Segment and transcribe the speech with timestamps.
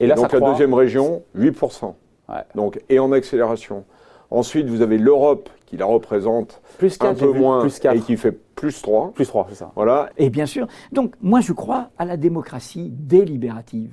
[0.00, 0.52] Et là, donc ça la croît.
[0.52, 1.94] deuxième région, 8%.
[2.28, 2.34] Ouais.
[2.54, 3.84] Donc, et en accélération.
[4.30, 7.96] Ensuite, vous avez l'Europe qui la représente Plus un 4, peu moins plus 4.
[7.96, 9.12] et qui fait plus 3.
[9.14, 9.72] Plus 3, c'est ça.
[9.76, 10.08] Voilà.
[10.16, 13.90] Et bien sûr, donc moi je crois à la démocratie délibérative.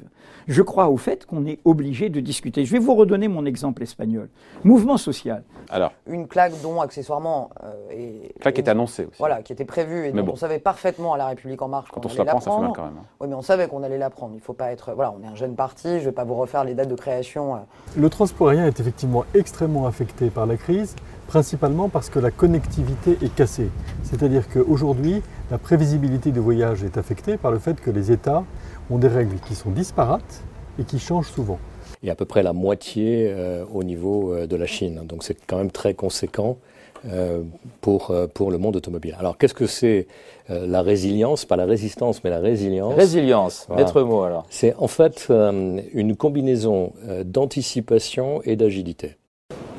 [0.47, 2.65] Je crois au fait qu'on est obligé de discuter.
[2.65, 4.29] Je vais vous redonner mon exemple espagnol.
[4.63, 5.43] Mouvement social.
[5.69, 9.15] Alors, Une claque dont, accessoirement, euh, est, là qui est annoncé aussi.
[9.19, 10.31] Voilà, qui était prévue et Mais dont bon.
[10.33, 12.39] on savait parfaitement à La République En Marche Quand qu'on on se la allait prend,
[12.41, 12.93] ça fait mal quand même.
[12.99, 13.05] hein.
[13.21, 14.33] Oui, mais on savait qu'on allait la prendre.
[14.35, 14.91] Il faut pas être.
[14.93, 15.87] Voilà, on est un jeune parti.
[15.87, 17.55] Je ne vais pas vous refaire les dates de création.
[17.55, 17.59] euh.
[17.97, 20.95] Le transport aérien est effectivement extrêmement affecté par la crise,
[21.27, 23.69] principalement parce que la connectivité est cassée.
[24.03, 28.43] C'est-à-dire qu'aujourd'hui, la prévisibilité du voyage est affectée par le fait que les États
[28.89, 30.43] ont des règles qui sont disparates
[30.79, 31.59] et qui changent souvent.
[32.03, 35.01] et à peu près la moitié euh, au niveau euh, de la Chine.
[35.05, 36.57] Donc c'est quand même très conséquent
[37.05, 37.41] euh,
[37.81, 39.15] pour, euh, pour le monde automobile.
[39.19, 40.07] Alors qu'est-ce que c'est
[40.49, 41.45] euh, la résilience?
[41.45, 42.93] Pas la résistance, mais la résilience.
[42.95, 43.83] Résilience, Voilà.
[43.83, 44.45] maître mot alors.
[44.49, 49.15] c'est en fait euh, une combinaison euh, d'anticipation et d'agilité.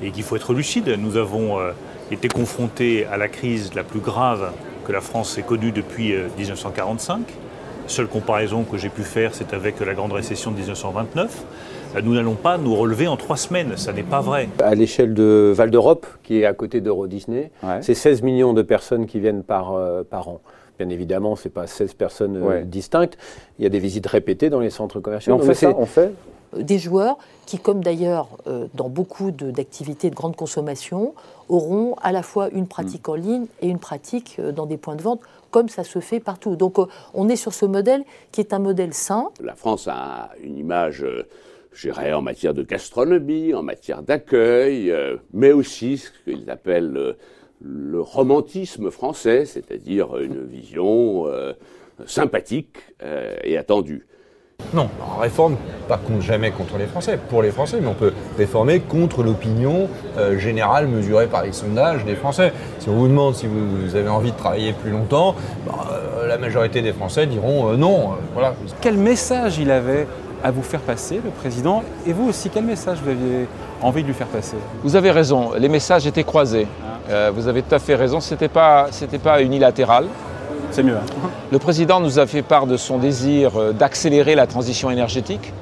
[0.03, 0.89] Et qu'il faut être lucide.
[0.98, 1.70] Nous avons euh,
[2.11, 4.51] été confrontés à la crise la plus grave
[4.86, 7.20] que la France ait connue depuis euh, 1945.
[7.86, 11.45] Seule comparaison que j'ai pu faire, c'est avec la grande récession de 1929.
[11.97, 14.48] Euh, Nous n'allons pas nous relever en trois semaines, ça n'est pas vrai.
[14.62, 17.79] À l'échelle de Val d'Europe, qui est à côté d'Euro Disney, Ouais.
[17.83, 20.41] c'est 16 millions de personnes qui viennent par, euh, par an.
[20.79, 22.64] Bien évidemment, ce n'est pas 16 personnes euh, Ouais.
[22.64, 23.17] distinctes.
[23.58, 25.34] Il y a des visites répétées dans les centres commerciaux.
[25.34, 26.11] on Donc fait c'est- ça, on fait
[26.58, 31.14] des joueurs qui, comme d'ailleurs euh, dans beaucoup d'activités de grande consommation,
[31.48, 34.96] auront à la fois une pratique en ligne et une pratique euh, dans des points
[34.96, 36.56] de vente, comme ça se fait partout.
[36.56, 39.28] Donc euh, on est sur ce modèle qui est un modèle sain.
[39.41, 41.05] La France a une image,
[41.72, 46.96] je dirais, en matière de gastronomie, en matière d'accueil, euh, mais aussi ce qu'ils appellent
[46.96, 47.12] euh,
[47.61, 51.52] le romantisme français, c'est-à-dire une vision euh,
[52.06, 52.78] sympathique
[53.44, 54.06] et attendue.
[54.74, 55.56] Non, on réforme
[55.89, 59.89] pas contre, jamais contre les Français, pour les Français, mais on peut réformer contre l'opinion
[60.18, 62.52] euh, générale mesurée par les sondages des Français.
[62.80, 66.27] Si on vous demande si vous, vous avez envie de travailler plus longtemps, bah, euh,
[66.27, 68.12] la majorité des Français diront euh, non.
[68.12, 68.55] euh, voilà.
[68.80, 70.08] Quel message il avait
[70.42, 73.46] à vous faire passer, le président Et vous aussi, quel message vous aviez
[73.80, 76.67] envie de lui faire passer Vous avez raison, les messages étaient croisés.
[77.11, 80.06] Euh, vous avez tout à fait raison, ce n'était pas, c'était pas unilatéral.
[80.74, 80.96] C'est mieux.
[80.96, 81.30] hein.
[81.52, 85.52] Le président nous a fait part de son désir euh, d'accélérer la transition énergétique.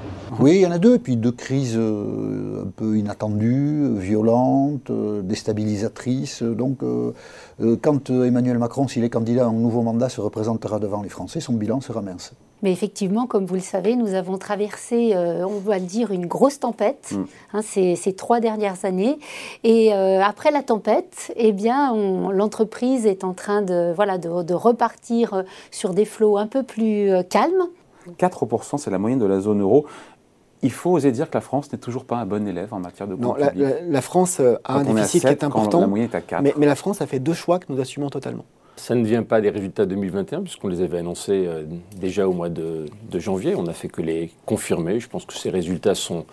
[0.41, 4.89] Oui, il y en a deux, et puis deux crises euh, un peu inattendues, violentes,
[4.89, 6.43] euh, déstabilisatrices.
[6.43, 6.79] Donc,
[7.83, 11.41] quand Emmanuel Macron, s'il est candidat à un nouveau mandat, se représentera devant les Français,
[11.41, 12.33] son bilan sera mince.
[12.63, 16.61] Mais effectivement, comme vous le savez, nous avons traversé, euh, on va dire, une grosse
[16.61, 17.25] tempête Mm.
[17.55, 19.19] hein, ces, ces trois dernières années.
[19.65, 24.43] Et euh, après la tempête, eh bien, on- l'entreprise est en train de, voilà, de,
[24.45, 25.43] de repartir euh,
[25.73, 27.67] sur des flots un peu plus euh, calmes.
[28.19, 29.87] 4%, c'est la moyenne de la zone euro.
[30.65, 33.09] Il faut oser dire que la France n'est toujours pas un bon élève en matière
[33.09, 33.67] de Non, la, public.
[33.69, 35.81] la- la France a Quand un déficit qui est important.
[35.81, 36.43] la moyenne est à quatre.
[36.43, 38.45] Mais, mais la France a fait deux choix que nous assumons totalement.
[38.77, 41.65] Ça ne vient pas des résultats 2021, puisqu'on les avait annoncés euh,
[41.97, 43.55] déjà au mois de, de janvier.
[43.55, 44.99] On n'a fait que les confirmer.
[44.99, 46.25] Je pense que ces résultats sont,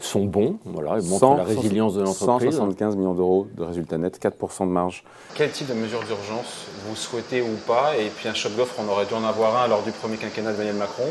[0.00, 0.58] sont bons.
[0.64, 2.50] Voilà, ils montrent 100, la résilience de l'entreprise.
[2.50, 5.04] 175 millions d'euros de résultats nets, 4% de marge.
[5.34, 7.96] Quel type de mesures d'urgence vous souhaitez ou pas?
[7.98, 10.52] Et puis un choc d'offre, on aurait dû en avoir un lors du premier quinquennat
[10.52, 11.04] d'Emmanuel Macron.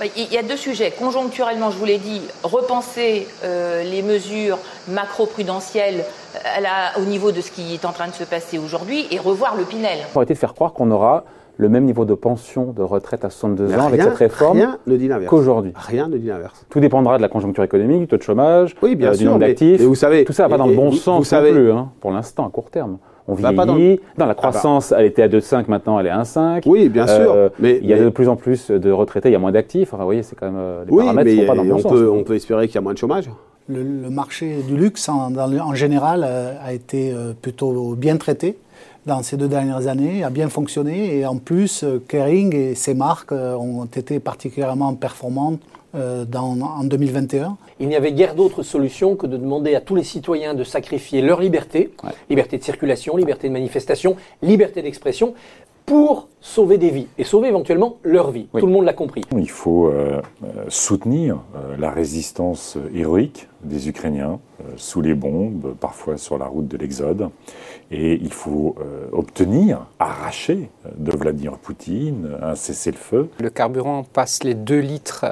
[0.00, 0.90] Bah, Il y a deux sujets.
[0.90, 7.50] Conjoncturellement, je vous l'ai dit, repenser euh, les mesures macro-prudentielles euh, au niveau de ce
[7.50, 9.98] qui est en train de se passer aujourd'hui et revoir le Pinel.
[10.12, 11.24] Pour arrêter de faire croire qu'on aura
[11.56, 14.76] le même niveau de pension de retraite à 62 Mais ans avec cette réforme
[15.28, 15.72] qu'aujourd'hui.
[15.76, 16.66] Rien ne dit l'inverse.
[16.68, 19.26] Tout dépendra de la conjoncture économique, du taux de chômage, Oui, bien euh, du sûr,
[19.28, 19.78] nombre d'actifs.
[19.78, 21.56] mais vous savez- tout ça va pas et- dans le bon sens vous savez- non
[21.56, 22.98] plus, hein, pour l'instant, à court terme.
[23.26, 23.66] On Va vieillit.
[23.66, 26.64] dans le- dans la croissance, elle était à 2,5, maintenant elle est à 1,5.
[26.66, 29.30] Oui, bien sûr, Euh, mais- il y a mais- de plus en plus de retraités,
[29.30, 29.88] il y a moins d'actifs.
[29.94, 31.62] Enfin, vous voyez, c'est quand même euh, les Oui, paramètres mais ne vont pas dans
[31.62, 31.92] le bon on, sens.
[31.92, 33.30] peut, on peut espérer qu'il y a moins de chômage.
[33.68, 38.58] Le, le marché du luxe, en, dans en général, euh, a été plutôt bien traité
[39.06, 41.16] dans ces deux dernières années, a bien fonctionné.
[41.18, 45.60] Et en plus, Kering et ses marques ont été particulièrement performantes
[45.94, 47.56] euh, dans- en 2021.
[47.80, 51.22] Il n'y avait guère d'autre solution que de demander à tous les citoyens de sacrifier
[51.22, 51.92] leur liberté,
[52.30, 55.34] liberté de circulation, liberté de manifestation, liberté d'expression,
[55.86, 58.46] pour sauver des vies et sauver éventuellement leur vie.
[58.58, 59.20] Tout le monde l'a compris.
[59.36, 65.74] Il faut euh, euh, soutenir euh, la résistance héroïque des Ukrainiens euh, sous les bombes,
[65.78, 67.28] parfois sur la route de l'Exode.
[67.90, 73.28] Et il faut euh, obtenir, arracher de Vladimir Poutine un cessez-le-feu.
[73.38, 75.26] Le carburant passe les 2 litres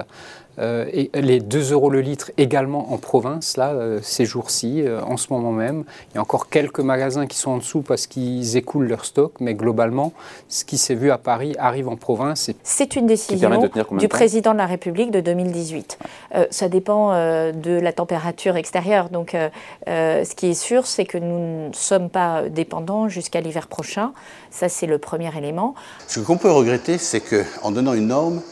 [0.59, 5.03] euh, et les 2 euros le litre également en province, là, euh, ces jours-ci, euh,
[5.03, 5.85] en ce moment même.
[6.11, 9.35] Il y a encore quelques magasins qui sont en dessous parce qu'ils écoulent leur stock,
[9.41, 10.13] mais globalement,
[10.49, 12.49] ce qui s'est vu à Paris arrive en province.
[12.49, 15.99] Et C'est une décision du président de la République de 2018.
[16.35, 19.09] Euh, ça dépend euh, de la température extérieure.
[19.09, 19.49] Donc, euh,
[19.89, 24.13] euh, ce qui est sûr, c'est que nous ne sommes pas dépendants jusqu'à l'hiver prochain.
[24.51, 25.75] Ça, c'est le premier élément.
[26.09, 28.43] Ce qu'on peut regretter, c'est qu'en donnant une norme,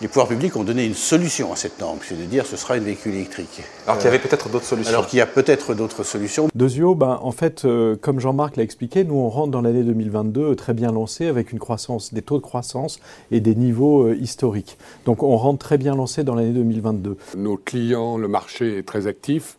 [0.00, 2.74] les pouvoirs publics ont donné une solution à cette norme, c'est de dire ce sera
[2.74, 3.62] un véhicule électrique.
[3.86, 4.92] Alors qu'il y avait peut-être d'autres solutions.
[4.92, 6.48] Alors qu'il y a peut-être d'autres solutions.
[6.54, 10.54] Dezio, ben, en fait, euh, comme Jean-Marc l'a expliqué, nous on rentre dans l'année 2022
[10.54, 13.00] très bien lancé avec une croissance, des taux de croissance
[13.30, 14.76] et des niveaux euh, historiques.
[15.06, 17.16] Donc on rentre très bien lancé dans l'année 2022.
[17.36, 19.56] Nos clients, le marché est très actif.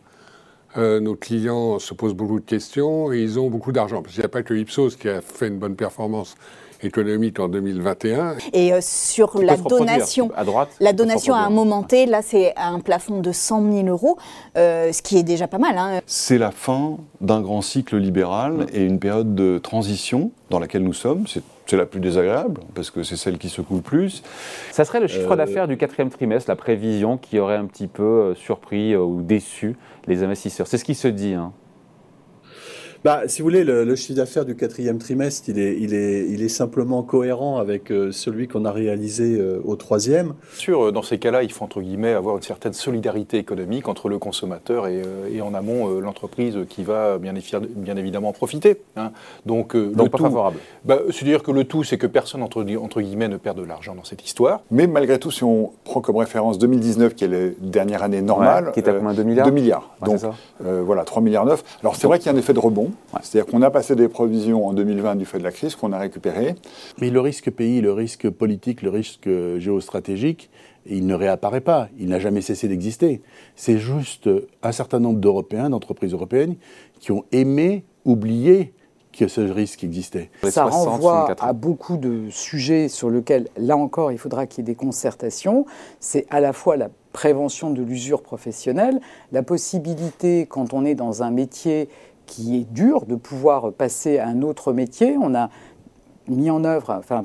[0.76, 4.02] Euh, nos clients se posent beaucoup de questions et ils ont beaucoup d'argent.
[4.02, 6.36] Parce qu'il n'y a pas que Ipsos qui a fait une bonne performance
[6.82, 8.36] économique en 2021.
[8.52, 12.54] Et euh, sur la donation, À droite, la donation à un moment T, là c'est
[12.56, 14.16] un plafond de 100 000 euros,
[14.56, 15.76] euh, ce qui est déjà pas mal.
[15.78, 16.00] hein.
[16.06, 20.92] C'est la fin d'un grand cycle libéral et une période de transition dans laquelle nous
[20.94, 21.26] sommes.
[21.26, 24.22] C'est c'est la plus désagréable parce que c'est celle qui secoue le plus.
[24.72, 27.88] Ça serait le chiffre Euh, d'affaires du quatrième trimestre, la prévision qui aurait un petit
[27.88, 29.76] peu surpris ou déçu
[30.06, 30.66] les investisseurs.
[30.66, 31.34] C'est ce qui se dit.
[31.34, 31.52] hein.
[33.04, 36.26] Bah, si vous voulez, le, le chiffre d'affaires du quatrième trimestre, il est, il est,
[36.28, 40.34] il est simplement cohérent avec euh, celui qu'on a réalisé euh, au troisième.
[40.54, 44.08] Sûr, euh, dans ces cas-là, il faut entre guillemets avoir une certaine solidarité économique entre
[44.08, 47.32] le consommateur et, euh, et en amont euh, l'entreprise qui va bien,
[47.76, 48.80] bien évidemment en profiter.
[48.96, 49.12] hein.
[49.46, 50.58] Donc, euh, Donc le pas tout- favorable.
[50.84, 53.94] Bah, C'est-à-dire que le tout, c'est que personne entre, entre guillemets ne perd de l'argent
[53.94, 54.62] dans cette histoire.
[54.72, 58.66] Mais malgré tout, si on prend comme référence 2019, qui est la dernière année normale,
[58.66, 59.94] Ouais, qui est à euh, combien, 2 milliards 2 milliards.
[60.02, 60.20] Ouais, Donc
[60.64, 61.62] euh, voilà, 3 milliards 9.
[61.82, 62.87] Alors c'est vrai qu'il y a un effet de rebond.
[63.22, 65.98] C'est-à-dire qu'on a passé des provisions en 2020 du fait de la crise qu'on a
[65.98, 66.54] récupéré.
[67.00, 70.50] Mais le risque pays, le risque politique, le risque géostratégique,
[70.86, 71.88] il ne réapparaît pas.
[71.98, 73.22] Il n'a jamais cessé d'exister.
[73.56, 74.28] C'est juste
[74.62, 76.56] un certain nombre d'Européens, d'entreprises européennes,
[77.00, 78.72] qui ont aimé oublier
[79.12, 80.30] que ce risque existait.
[80.48, 84.72] Ça renvoie à beaucoup de sujets sur lesquels, là encore, il faudra qu'il y ait
[84.72, 85.66] des concertations.
[85.98, 89.00] C'est à la fois la prévention de l'usure professionnelle,
[89.32, 91.88] la possibilité, quand on est dans un métier
[92.28, 95.16] qui est dur, de pouvoir passer à un autre métier.
[95.20, 95.50] On a
[96.28, 97.24] mis en œuvre, enfin,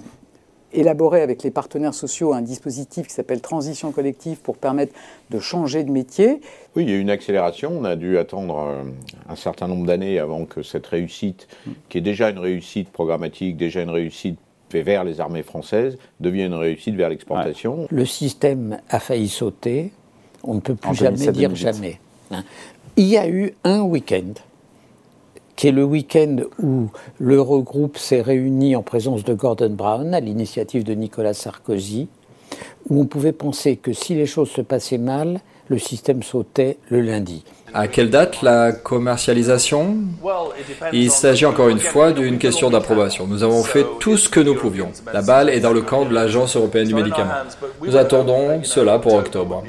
[0.71, 4.93] élaboré avec les partenaires sociaux un dispositif qui s'appelle Transition collective pour permettre
[5.29, 6.41] de changer de métier.
[6.75, 7.71] Oui, il y a eu une accélération.
[7.77, 8.83] On a dû attendre euh,
[9.29, 11.47] un certain nombre d'années avant que cette réussite,
[11.89, 14.39] qui est déjà une réussite programmatique, déjà une réussite
[14.71, 17.85] vers les armées françaises, devienne une réussite vers l'exportation.
[17.91, 19.91] Le système a failli sauter.
[20.43, 21.61] On ne peut plus En jamais 2007, dire 2008.
[21.61, 21.99] jamais.
[22.31, 22.43] hein.
[22.97, 24.33] Il y a eu un week-end,
[25.55, 26.87] qui est le week-end où
[27.19, 32.07] l'Eurogroupe s'est réuni en présence de Gordon Brown, à l'initiative de Nicolas Sarkozy,
[32.89, 35.39] où on pouvait penser que si les choses se passaient mal,
[35.69, 37.43] le système sautait le lundi.
[37.73, 39.97] À quelle date la commercialisation?
[40.91, 43.25] Il s'agit encore une fois d'une question d'approbation.
[43.25, 44.91] Nous avons fait tout ce que nous pouvions.
[45.11, 47.31] La balle est dans le camp de l'Agence européenne du médicament.
[47.81, 49.63] Nous attendons cela pour octobre.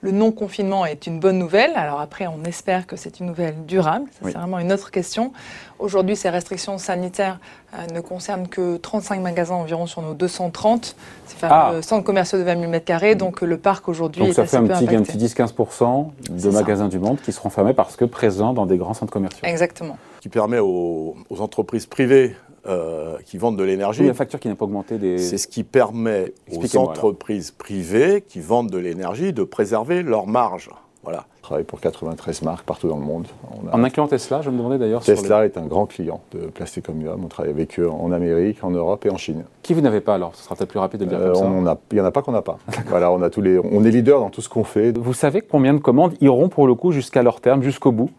[0.00, 1.72] Le non-confinement est une bonne nouvelle.
[1.74, 4.04] Alors après, on espère que c'est une nouvelle durable.
[4.12, 5.32] Ça, C'est vraiment une autre question.
[5.80, 7.40] Aujourd'hui, ces restrictions sanitaires
[7.74, 10.94] euh, ne concernent que 35 magasins environ sur nos 230.
[11.26, 11.68] C'est Ah.
[11.68, 13.16] fameux centres commerciaux de 20 000 m2.
[13.16, 16.12] Donc le parc aujourd'hui Donc est ça assez fait un peu petit, un petit 10-15%
[16.30, 19.40] de magasins du monde qui seront fermés parce que présents dans des grands centres commerciaux.
[19.42, 19.98] Exactement.
[20.20, 22.36] Qui permet aux, aux entreprises privées
[22.68, 24.02] euh, qui vendent de l'énergie.
[24.02, 25.18] Oui, la facture qui n'a pas augmenté des...
[25.18, 26.90] C'est ce qui permet aux alors.
[26.90, 30.70] entreprises privées qui vendent de l'énergie de préserver leurs marges.
[31.04, 31.24] Voilà.
[31.38, 33.26] On travaille pour 93 marques partout dans le monde.
[33.64, 36.20] On a- En incluant Tesla, je me demandais d'ailleurs sur Tesla est un grand client
[36.32, 37.24] de Plastic Omnium.
[37.24, 39.44] On travaille avec eux en Amérique, en Europe et en Chine.
[39.62, 41.42] Qui vous n'avez pas alors Ce sera peut-être plus rapide de le dire Euh, comme
[41.42, 41.46] ça.
[41.48, 42.58] on a- Il n'y en a pas qu'on n'a pas.
[42.88, 44.98] voilà, on, a tous les, on est leader dans tout ce qu'on fait.
[44.98, 48.10] Vous savez combien de commandes iront pour le coup jusqu'à leur terme, jusqu'au bout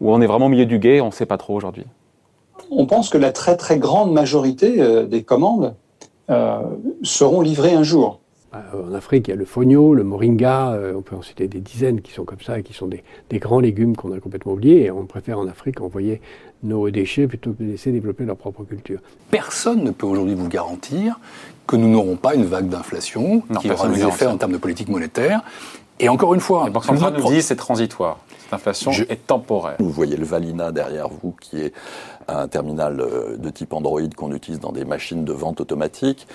[0.00, 1.84] Ou on est vraiment au milieu du guet, on ne sait pas trop aujourd'hui?
[2.70, 5.74] On pense que la très très grande majorité euh, des commandes
[6.30, 6.60] euh,
[7.02, 8.20] seront livrées un jour.
[8.54, 11.60] Euh, En Afrique, il y a le fogno, le moringa, on peut en citer des
[11.60, 14.84] dizaines qui sont comme ça, qui sont des, des grands légumes qu'on a complètement oubliés.
[14.84, 16.20] Et on préfère en Afrique envoyer
[16.62, 19.00] nos déchets plutôt que de laisser développer leur propre culture.
[19.30, 21.18] Personne ne peut aujourd'hui vous garantir
[21.66, 24.88] que nous n'aurons pas une vague d'inflation qui aura des effets en termes de politique
[24.88, 25.42] monétaire
[26.00, 28.18] Et encore une fois, la Banque centrale nous dit c'est transitoire.
[28.42, 29.76] Cette inflation est temporaire.
[29.78, 31.72] Vous voyez le Valina derrière vous, qui est
[32.38, 36.26] un terminal euh, de type Android qu'on utilise dans des machines de vente automatique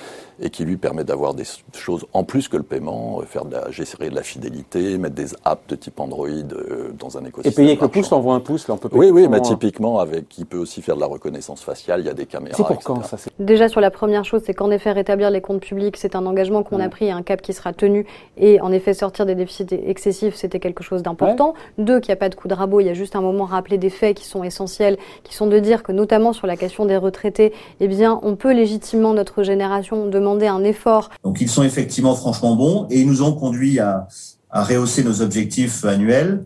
[0.42, 3.54] et qui lui permet d'avoir des choses en plus que le paiement, euh, faire de
[3.54, 7.52] la, gérer de la fidélité, mettre des apps de type Android euh, dans un écosystème.
[7.52, 9.28] Et payer avec le pouce, on voit un pouce, là on peut payer Oui, oui,
[9.30, 12.26] mais typiquement, avec, il peut aussi faire de la reconnaissance faciale, il y a des
[12.26, 12.56] caméras.
[12.58, 15.62] C'est pour quand ça Déjà sur la première chose, c'est qu'en effet rétablir les comptes
[15.62, 18.06] publics, c'est un engagement qu'on a pris, un cap qui sera tenu,
[18.38, 21.54] et en effet sortir des déficits excessifs, c'était quelque chose d'important.
[21.78, 23.46] Deux, qu'il n'y a pas de coup de rabot, il y a juste un moment
[23.46, 26.86] rappeler des faits qui sont essentiels, qui sont de dire que notamment sur la question
[26.86, 31.10] des retraités, eh bien, on peut légitimement, notre génération, demander un effort.
[31.24, 34.08] Donc ils sont effectivement franchement bons et ils nous ont conduit à,
[34.50, 36.44] à rehausser nos objectifs annuels.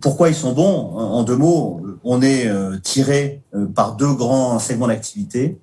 [0.00, 0.76] Pourquoi ils sont bons?
[1.18, 5.58] En deux mots, on est euh, tiré euh, par deux grands segments d'activité.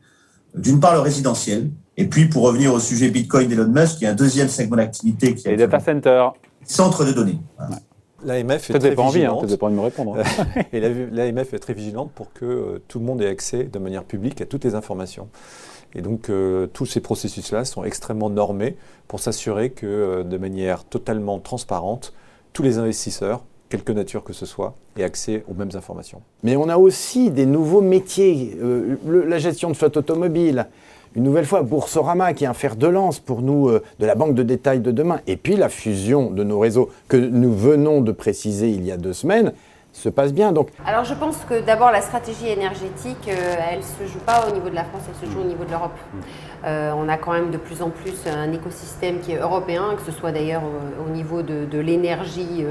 [0.56, 4.08] D'une part, le résidentiel, et puis pour revenir au sujet Bitcoin d'Elon Musk, il y
[4.08, 5.52] a un deuxième segment d'activité qui est...
[5.52, 6.34] Les data centers.
[6.64, 7.40] Centre de données.
[7.58, 7.78] Voilà.
[8.24, 10.18] L'AMF est, très pas envie, hein, pas envie de me répondre.
[10.74, 14.04] et l'AMF est très vigilante pour que euh, tout le monde ait accès de manière
[14.04, 15.28] publique à toutes les informations.
[15.96, 20.84] Et donc euh, tous ces processus-là sont extrêmement normés pour s'assurer que euh, de manière
[20.84, 22.14] totalement transparente,
[22.54, 26.22] tous les investisseurs, quelque nature que ce soit, aient accès aux mêmes informations.
[26.44, 30.68] Mais on a aussi des nouveaux métiers, euh, le, la gestion de flotte automobile,
[31.16, 34.16] une nouvelle fois, Boursorama, qui est un fer de lance pour nous euh, de la
[34.16, 38.02] banque de détail de demain, et puis la fusion de nos réseaux que nous venons
[38.02, 39.54] de préciser il y a deux semaines,
[39.94, 40.54] se passe bien.
[40.54, 44.48] Donc, Alors je pense que d'abord la stratégie énergétique, euh, elle ne se joue pas
[44.50, 45.98] au niveau de la France, elle se joue au niveau de l'Europe.
[46.64, 50.10] Euh, on a quand même de plus en plus un écosystème qui est européen, que
[50.10, 52.64] ce soit d'ailleurs au, au niveau de, de l'énergie,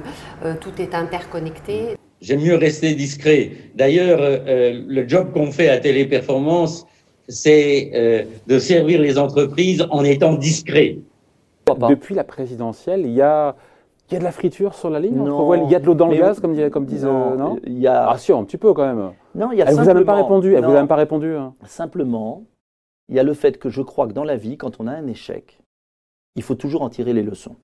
[0.44, 1.96] euh, tout est interconnecté.
[2.22, 3.52] J'aime mieux rester discret.
[3.74, 6.86] D'ailleurs, euh, le job qu'on fait à Téléperformance,
[7.30, 10.98] c'est euh, de servir les entreprises en étant discret.
[11.88, 13.54] Depuis la présidentielle, il y a,
[14.08, 15.54] il y a de la friture sur la ligne Non.
[15.66, 16.42] Il y a de l'eau dans le gaz, oui.
[16.42, 17.04] comme, disait- comme disent.
[17.04, 17.58] Non, euh, non?
[17.64, 19.12] il y a- Ah, si, un petit peu quand même.
[19.36, 20.54] Non, il y a Elle vous a même pas simplement- répondu.
[20.54, 21.34] Elle vous a même pas répondu.
[21.36, 21.54] hein.
[21.64, 22.42] Simplement,
[23.08, 24.92] il y a le fait que je crois que dans la vie, quand on a
[24.92, 25.60] un échec,
[26.34, 27.56] il faut toujours en tirer les leçons.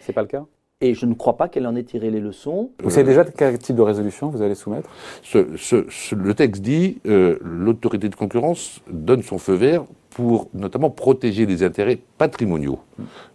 [0.00, 0.44] C'est pas le cas?
[0.80, 2.70] Et je ne crois pas qu'elle en ait tiré les leçons.
[2.82, 4.90] Vous savez déjà quel type de résolution vous allez soumettre?
[5.22, 10.48] Ce- ce- ce- le texte dit euh, l'autorité de concurrence donne son feu vert pour
[10.52, 12.80] notamment protéger les intérêts patrimoniaux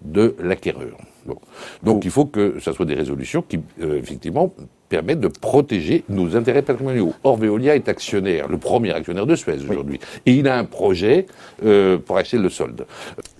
[0.01, 0.97] de l'acquéreur.
[1.25, 1.37] Bon.
[1.81, 4.53] Donc il faut que ce soit des résolutions qui, euh, effectivement,
[4.89, 7.13] permettent de protéger nos intérêts patrimoniaux.
[7.23, 9.99] Or, Veolia est actionnaire, le premier actionnaire de Suez aujourd'hui.
[10.25, 11.27] Et il a un projet
[11.63, 12.85] euh, pour acheter le solde.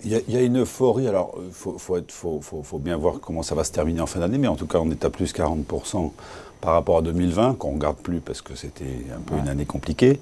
[0.04, 2.96] Il y, a, il y a une euphorie, alors il faut, faut- faut- faut bien
[2.96, 5.04] voir comment ça va se terminer en fin d'année, mais en tout cas on est
[5.04, 6.12] à plus 40%
[6.60, 8.84] par rapport à 2020, qu'on ne regarde plus parce que c'était
[9.16, 10.20] un peu une année compliquée,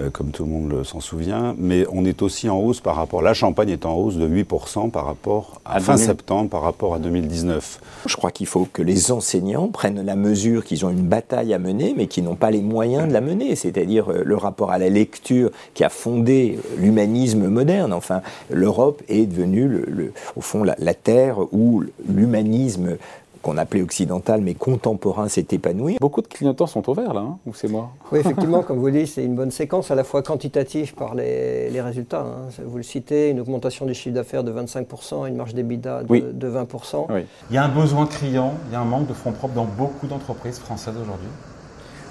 [0.00, 3.22] euh, comme tout le monde s'en souvient, mais on est aussi en hausse par rapport,
[3.22, 6.06] la Champagne est en hausse de 8% par rapport à, À fin 2000.
[6.06, 7.80] septembre par rapport à 2019.
[8.06, 11.58] Je crois qu'il faut que les enseignants prennent la mesure qu'ils ont une bataille à
[11.58, 13.56] mener, mais qui n'ont pas les moyens de la mener.
[13.56, 17.92] C'est-à-dire euh, le rapport à la lecture qui a fondé euh, l'humanisme moderne.
[17.92, 22.96] Enfin, l'Europe est devenue, le- le- au fond, la, la terre où l'humanisme
[23.42, 25.96] qu'on appelait occidental, mais contemporain, s'est épanoui.
[26.00, 28.90] Beaucoup de clignotants sont au vert là, hein, ou c'est moi Oui, effectivement, comme vous
[28.90, 32.20] dites, c'est une bonne séquence, à la fois quantitative par les, les résultats.
[32.26, 32.48] hein.
[32.66, 36.24] Vous le citez, une augmentation du chiffre d'affaires de 25%, une marge d'EBITDA de, Oui.
[36.32, 37.06] de 20%.
[37.50, 39.64] Il y a un besoin criant, il y a un manque de fonds propres dans
[39.66, 41.28] beaucoup d'entreprises françaises aujourd'hui.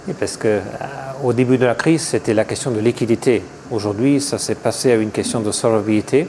[0.07, 0.62] Oui, parce que euh,
[1.24, 3.43] au début de la crise, c'était la question de liquidité.
[3.72, 6.27] Aujourd'hui, ça s'est passé à une question de solvabilité.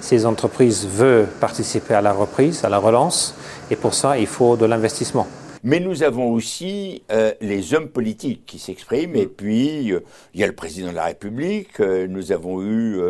[0.00, 3.34] Ces entreprises veulent participer à la reprise, à la relance,
[3.70, 5.26] et pour ça, il faut de l'investissement.
[5.64, 10.00] Mais nous avons aussi euh, les hommes politiques qui s'expriment, et puis euh,
[10.32, 11.80] il y a le président de la République.
[11.80, 13.00] euh, nous avons eu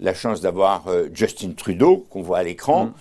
[0.00, 2.92] la chance d'avoir Justin Trudeau, qu'on voit à l'écran.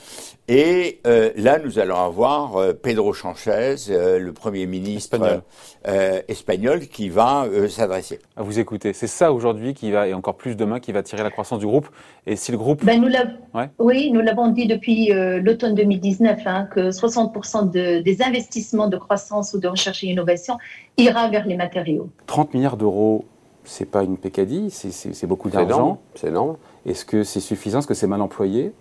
[0.47, 5.41] Et euh, là, nous allons avoir euh, Pedro Sanchez, euh, le Premier ministre Espagnol.
[5.87, 8.19] euh, espagnol, qui va euh, s'adresser.
[8.37, 8.93] À vous écouter.
[8.93, 11.65] C'est ça aujourd'hui qui va, et encore plus demain, qui va tirer la croissance du
[11.65, 11.87] groupe.
[12.27, 12.85] Et si le groupe.
[12.85, 13.69] Ben, nous l'av- Ouais.
[13.79, 18.97] Oui, nous l'avons dit depuis euh, l'automne 2019 hein, que 60% de- des investissements de
[18.97, 20.57] croissance ou de recherche et innovation
[20.97, 22.09] ira vers les matériaux.
[22.27, 23.25] 30 milliards d'euros,
[23.63, 25.99] c'est pas une pécadille, c'est- beaucoup d'argent.
[26.13, 26.57] C'est énorme.
[26.85, 27.79] Est-ce que c'est suffisant?
[27.79, 28.71] Est-ce que c'est mal employé?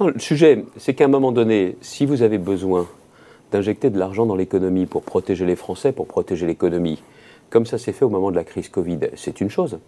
[0.00, 2.86] Non, le sujet, c'est qu'à un moment donné, si vous avez besoin
[3.52, 7.02] d'injecter de l'argent dans l'économie pour protéger les Français, pour protéger l'économie,
[7.50, 9.78] comme ça s'est fait au moment de la crise Covid, c'est une chose.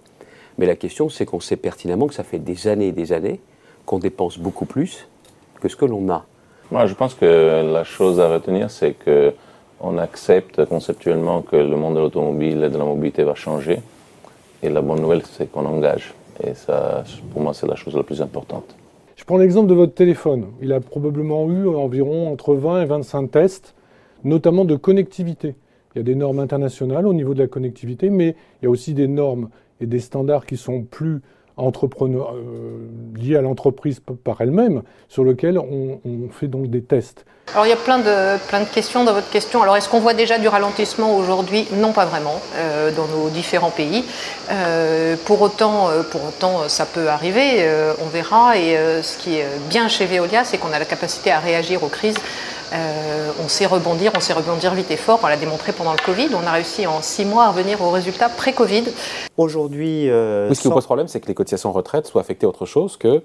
[0.58, 3.40] Mais la question, c'est qu'on sait pertinemment que ça fait des années et des années
[3.86, 5.08] qu'on dépense beaucoup plus
[5.60, 6.24] que ce que l'on a.
[6.70, 9.32] Moi, je pense que la chose à retenir, c'est que
[9.80, 13.80] on accepte conceptuellement que le monde de l'automobile et de la mobilité va changer.
[14.62, 16.14] Et la bonne nouvelle, c'est qu'on engage.
[16.44, 18.76] Et ça, pour moi, c'est la chose la plus importante.
[19.16, 20.46] Je prends l'exemple de votre téléphone.
[20.62, 23.74] Il a probablement eu environ entre 20 et 25 tests
[24.24, 25.54] notamment de connectivité.
[25.94, 28.70] Il y a des normes internationales au niveau de la connectivité, mais il y a
[28.70, 29.48] aussi des normes
[29.80, 31.20] et des standards qui sont plus
[31.58, 35.98] entrepreneurs, euh, liés à l'entreprise par elle-même, sur lesquels on,
[36.30, 37.24] fait donc des tests.
[37.52, 39.62] Alors il y a plein de, plein de questions dans votre question.
[39.62, 41.66] Alors est-ce qu'on voit déjà du ralentissement aujourd'hui?
[41.72, 44.04] Non, pas vraiment, euh, dans nos différents pays.
[44.50, 47.66] Euh, pour, autant, pour autant, ça peut arriver,
[48.04, 48.58] on verra.
[48.58, 51.88] Et ce qui est bien chez Veolia, c'est qu'on a la capacité à réagir aux
[51.88, 52.18] crises.
[52.72, 55.20] Euh, on sait rebondir, on sait rebondir vite et fort.
[55.22, 56.28] On l'a démontré pendant le Covid.
[56.34, 58.84] On a réussi en six mois à revenir aux résultats pré-Covid.
[59.36, 60.10] Aujourd'hui.
[60.10, 62.66] Euh, ce qui vous pose problème, c'est que les cotisations retraite soient affectées à autre
[62.66, 63.22] chose que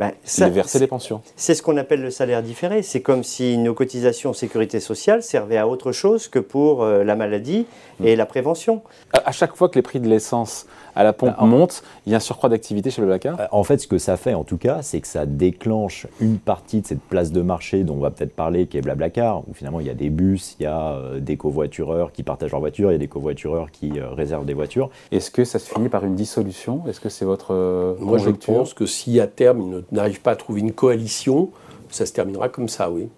[0.00, 1.22] ben, les verser les pensions.
[1.36, 2.82] C'est ce qu'on appelle le salaire différé.
[2.82, 7.14] C'est comme si nos cotisations sécurité sociale servaient à autre chose que pour euh, la
[7.14, 7.66] maladie
[8.02, 8.82] et la prévention.
[9.12, 12.14] À, chaque fois que les prix de l'essence à la pompe bah, montent, il y
[12.14, 14.42] a un surcroît d'activité chez le Blacard euh, En fait, ce que ça fait, en
[14.42, 18.00] tout cas, c'est que ça déclenche une partie de cette place de marché dont on
[18.00, 20.66] va peut-être parler, qui est Blablacar, où finalement il y a des bus, il y
[20.66, 24.46] a euh, des covoitureurs qui partagent leurs voitures, il y a des covoitureurs qui réservent
[24.46, 24.90] des voitures.
[25.12, 26.82] Est-ce que ça se finit par une dissolution?
[26.88, 30.36] Est-ce que c'est votre Moi, je pense que si à terme il n'arrive pas à
[30.36, 31.50] trouver une coalition,
[31.90, 33.08] ça se terminera comme ça, oui.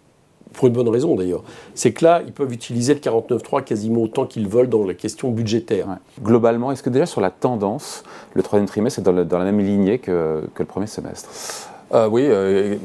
[0.52, 1.42] Pour une bonne raison d'ailleurs.
[1.74, 5.30] C'est que là, ils peuvent utiliser le 49.3 quasiment autant qu'ils veulent dans la question
[5.30, 5.86] budgétaire.
[6.22, 9.60] Globalement, est-ce que déjà sur la tendance, le troisième trimestre est dans, dans la même
[9.60, 11.28] lignée que, que le premier semestre?
[11.94, 12.76] Euh, oui, euh,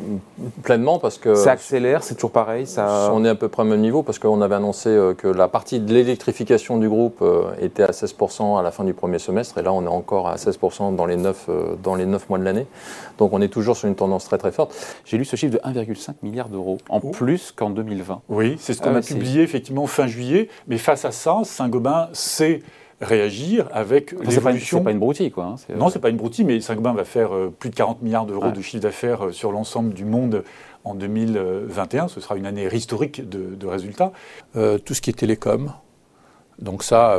[0.64, 1.34] pleinement parce que...
[1.34, 3.12] Ça accélère, c'est toujours pareil ça...
[3.14, 5.48] On est à peu près au même niveau parce qu'on avait annoncé euh, que la
[5.48, 7.24] partie de l'électrification du groupe
[7.60, 10.36] était à 16% à la fin du premier semestre et là on est encore à
[10.36, 11.50] 16% dans les 9,
[11.82, 12.68] dans les 9 mois de l'année.
[13.18, 14.76] Donc on est toujours sur une tendance très très forte.
[15.06, 18.22] J'ai lu ce chiffre de 1,5 milliard d'euros en plus qu'en 2020.
[18.30, 22.10] Oui, c'est ce qu'on ah a publié effectivement fin juillet, mais face à ça, Saint-Gobain
[22.14, 22.62] c'est
[23.02, 24.78] réagir avec l'évolution.
[24.78, 25.46] C'est pas une broutille, quoi.
[25.46, 28.26] Hein, non, c'est pas une broutille, mais Saint-Gobain va faire euh, plus de 40 milliards
[28.26, 30.44] d'euros de chiffre d'affaires euh, sur l'ensemble du monde
[30.84, 32.08] en 2021.
[32.08, 34.12] Ce sera une année historique de, résultats.
[34.56, 35.74] Euh, tout ce qui est télécom,
[36.62, 37.18] donc ça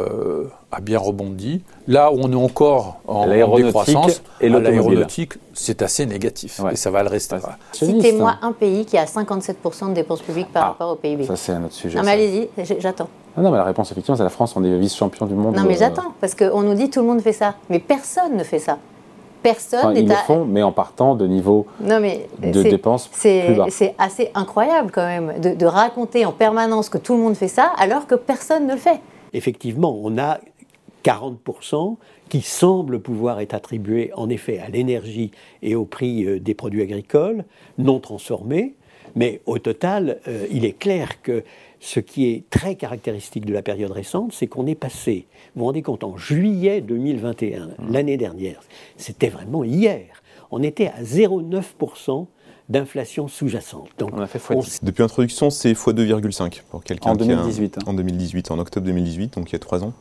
[0.73, 1.63] a bien rebondi.
[1.87, 7.03] Là où on est encore en, décroissance, et l'aéronautique, c'est assez négatif et ça va
[7.03, 7.37] le rester.
[7.73, 11.25] Citez-moi un pays qui a 57% de dépenses publiques par ah, rapport au PIB.
[11.25, 11.99] Ça, c'est un autre sujet.
[11.99, 12.49] Non, mais allez-y,
[12.81, 13.09] j'attends.
[13.37, 15.57] Ah non, mais la réponse, effectivement, c'est la France, on est vice-champion du monde.
[15.57, 17.55] Non, mais j'attends, parce qu'on nous dit tout le monde fait ça.
[17.71, 18.79] Mais personne ne fait ça.
[19.43, 23.55] Personne n'est Ils le font, mais en partant de niveau non, mais de dépenses plus
[23.55, 23.67] bas.
[23.71, 27.49] C'est assez incroyable, quand même, de, de raconter en permanence que tout le monde fait
[27.49, 29.01] ça, alors que personne ne le fait.
[29.33, 30.41] Effectivement, on a
[31.05, 31.97] 40%
[32.29, 35.31] qui semblent pouvoir être attribués en effet à l'énergie
[35.63, 37.45] et au prix euh, des produits agricoles
[37.79, 38.75] non transformés.
[39.15, 41.45] Mais au total, euh, il est clair que
[41.81, 45.67] ce qui est très caractéristique de la période récente, c'est qu'on est passé, vous vous
[45.67, 47.73] rendez compte, en juillet 2021, mmh.
[47.91, 48.63] l'année dernière,
[48.97, 52.27] c'était vraiment hier, on était à 0,9%
[52.69, 53.89] d'inflation sous-jacente.
[53.99, 54.41] Donc, on a fait
[54.83, 57.79] Depuis l'introduction, c'est x2,5 pour quelqu'un en 2018.
[57.79, 57.83] Hein.
[57.87, 59.93] En 2018, en octobre 2018, donc il y a trois ans.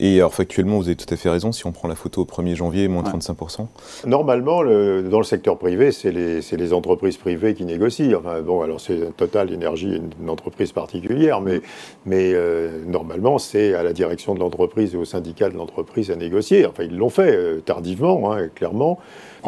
[0.00, 2.24] Et alors factuellement, vous avez tout à fait raison, si on prend la photo au
[2.24, 3.66] 1er janvier, moins 35%.
[4.06, 8.18] Normalement, dans le secteur privé, c'est les, les, entreprises privées qui négocient.
[8.18, 11.60] Enfin bon, alors c'est Total Énergie, une entreprise particulière, mais,
[12.06, 16.16] mais euh, normalement, c'est à la direction de l'entreprise et au syndicat de l'entreprise à
[16.16, 16.66] négocier.
[16.66, 18.98] Enfin, ils l'ont fait euh, tardivement, hein, clairement.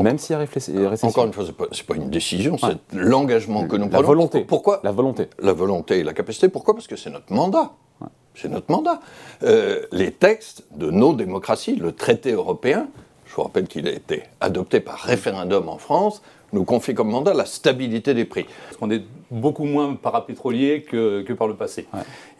[0.03, 1.09] Même s'il y a récession.
[1.09, 4.01] Encore une fois, ce n'est pas, une décision, c'est l'engagement que nous prenons.
[4.01, 4.45] La volonté.
[4.45, 5.29] Pourquoi La volonté.
[5.39, 6.49] La volonté et la capacité.
[6.49, 6.75] Pourquoi?
[6.75, 7.73] Parce que c'est notre mandat.
[8.35, 9.01] C'est notre mandat.
[9.43, 12.89] Euh, les textes de nos démocraties, le traité européen,
[13.25, 17.35] je vous rappelle qu'il a été adopté par référendum en France, nous confie comme mandat
[17.35, 18.45] la stabilité des prix.
[18.45, 21.87] Parce qu'on est beaucoup moins parapétrolier que, que par le passé.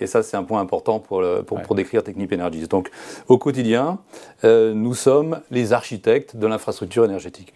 [0.01, 2.69] Et ça, c'est un point important pour, pour, décrire Technip Energies.
[2.69, 2.90] Donc,
[3.29, 3.99] au quotidien,
[4.45, 7.53] euh, nous sommes les architectes de l'infrastructure énergétique.